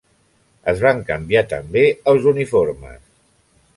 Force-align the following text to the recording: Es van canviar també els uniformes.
Es 0.71 0.79
van 0.85 1.03
canviar 1.09 1.43
també 1.53 1.85
els 2.13 2.27
uniformes. 2.33 3.05